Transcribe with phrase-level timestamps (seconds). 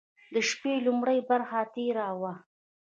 [0.33, 2.33] د شپې لومړۍ برخه تېره وه.